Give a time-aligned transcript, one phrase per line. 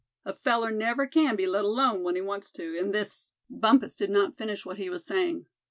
[0.25, 4.09] A feller never can be let alone when he wants to, in this——" Bumpus did
[4.09, 5.45] not finish what he was saying.